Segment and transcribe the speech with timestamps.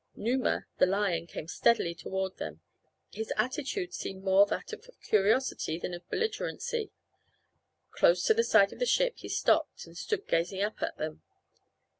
[0.15, 2.59] Numa, the lion, came steadily toward them;
[3.13, 6.91] his attitude seemed more that of curiosity than of belligerency.
[7.91, 11.21] Close to the side of the ship he stopped and stood gazing up at them.